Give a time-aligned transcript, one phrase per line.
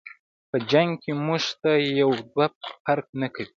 [0.49, 2.45] په جنګ کی مونږ ته یو دوه
[2.83, 3.47] فرق نکوي.